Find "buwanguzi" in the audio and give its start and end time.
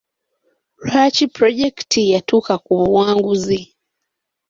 2.79-3.59